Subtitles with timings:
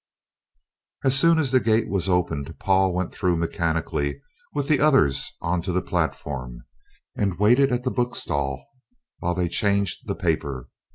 [1.03, 4.19] As soon as the gate was opened, Paul went through mechanically
[4.51, 6.65] with the others on to the platform,
[7.15, 8.65] and waited at the bookstall
[9.19, 10.69] while they changed the paper.